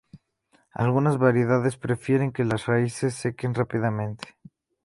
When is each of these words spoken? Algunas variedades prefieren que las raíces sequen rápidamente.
Algunas 0.83 1.19
variedades 1.19 1.77
prefieren 1.77 2.31
que 2.35 2.43
las 2.51 2.65
raíces 2.65 3.13
sequen 3.13 3.53
rápidamente. 3.53 4.29